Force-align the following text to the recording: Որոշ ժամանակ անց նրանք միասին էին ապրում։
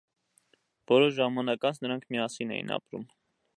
Որոշ 0.91 1.13
ժամանակ 1.19 1.69
անց 1.71 1.79
նրանք 1.85 2.09
միասին 2.17 2.57
էին 2.57 2.75
ապրում։ 2.81 3.07